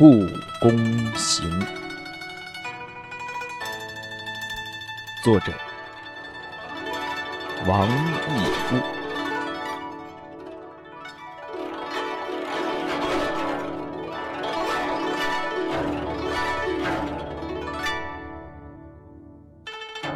[0.00, 0.26] 故
[0.58, 0.70] 宫
[1.14, 1.46] 行》，
[5.22, 5.52] 作者
[7.66, 7.90] 王义
[8.66, 8.76] 夫。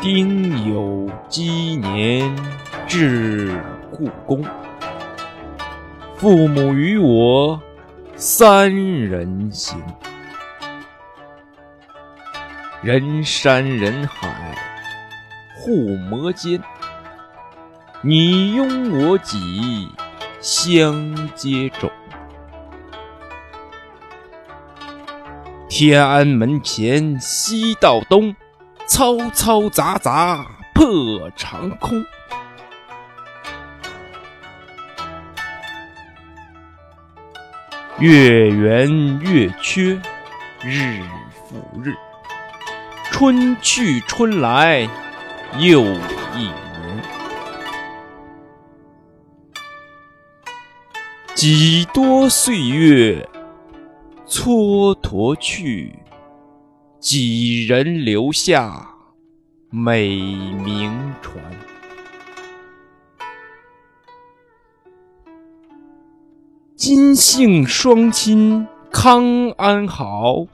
[0.00, 2.34] 丁酉鸡年
[2.88, 4.42] 至故宫，
[6.16, 7.60] 父母与我。
[8.18, 9.78] 三人行，
[12.82, 14.56] 人山人海，
[15.54, 16.58] 互摩肩，
[18.00, 19.90] 你拥我挤，
[20.40, 21.90] 相接踵。
[25.68, 28.34] 天安门前西到东，
[28.88, 32.02] 嘈嘈杂杂破长空。
[37.98, 39.98] 月圆月缺，
[40.62, 41.00] 日
[41.48, 41.94] 复日，
[43.10, 44.86] 春去春来
[45.58, 45.82] 又
[46.34, 47.02] 一年。
[51.34, 53.26] 几多岁月
[54.26, 55.98] 蹉跎去，
[57.00, 58.86] 几人留下
[59.70, 61.42] 美名传。
[66.76, 70.44] 金姓双亲康安好，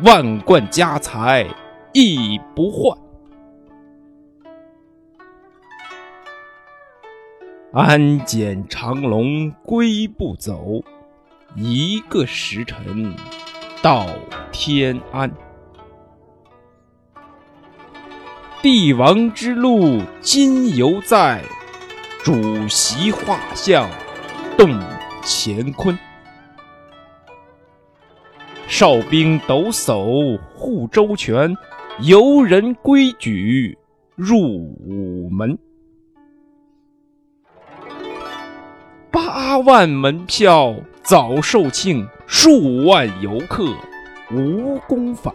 [0.00, 1.46] 万贯家财
[1.92, 2.98] 亦不换。
[7.72, 10.82] 安检长龙归不走，
[11.54, 13.14] 一个时辰
[13.80, 14.06] 到
[14.50, 15.32] 天安。
[18.60, 21.44] 帝王之路今犹在，
[22.24, 23.88] 主席画像
[24.56, 24.76] 动。
[25.22, 25.98] 乾坤，
[28.66, 31.56] 哨兵抖擞护周全，
[32.00, 33.76] 游人规矩
[34.14, 35.58] 入午门。
[39.10, 43.64] 八万门票早售罄，数万游客
[44.30, 45.34] 无功返。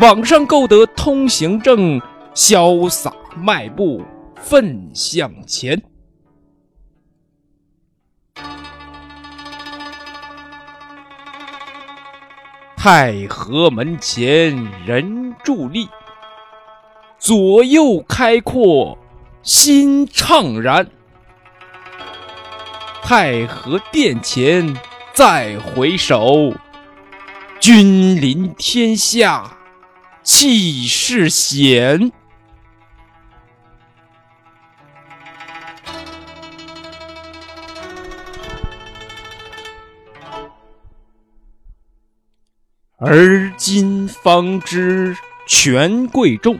[0.00, 2.00] 网上购得通行证，
[2.34, 4.02] 潇洒迈步
[4.36, 5.80] 奋向前。
[12.84, 15.88] 太和门前人伫立，
[17.16, 18.98] 左右开阔
[19.44, 20.88] 心怅然。
[23.00, 24.76] 太和殿前
[25.14, 26.52] 再回首，
[27.60, 29.56] 君临天下
[30.24, 32.10] 气势显。
[43.04, 45.16] 而今方知
[45.48, 46.56] 权贵重，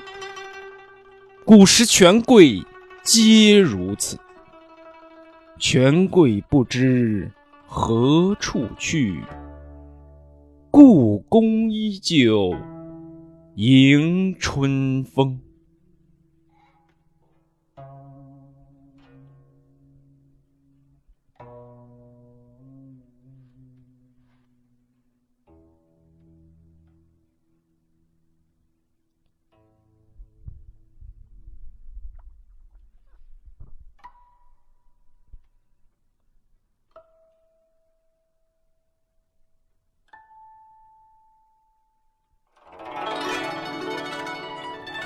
[1.45, 2.61] 古时权贵
[3.05, 4.19] 皆如此。
[5.61, 7.31] 权贵不知
[7.65, 9.21] 何处去，
[10.69, 12.53] 故宫依旧
[13.55, 15.39] 迎春风。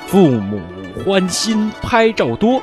[0.06, 0.60] 父母
[1.04, 2.62] 欢心拍照多，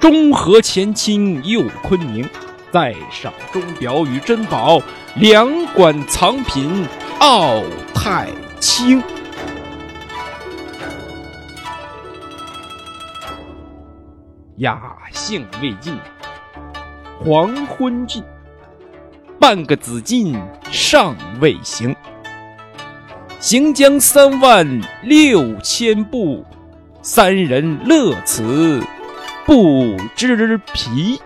[0.00, 2.28] 中和前清又坤宁，
[2.72, 4.82] 再赏钟表与珍宝，
[5.14, 6.84] 两馆藏品
[7.20, 7.62] 傲
[7.94, 8.28] 太
[8.58, 9.00] 清。
[14.56, 15.96] 雅兴未尽，
[17.24, 18.22] 黄昏近，
[19.38, 20.36] 半个紫禁
[20.72, 21.94] 尚未行。
[23.40, 26.44] 行将三万六千步，
[27.00, 28.84] 三人乐此
[29.46, 31.18] 不知疲。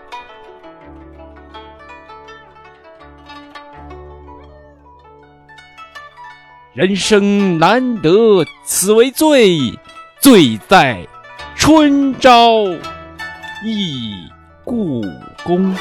[6.73, 9.59] 人生难得此为醉，
[10.21, 11.05] 醉在
[11.57, 12.65] 春朝
[13.65, 14.29] 忆
[14.65, 15.03] 故
[15.43, 15.75] 宫。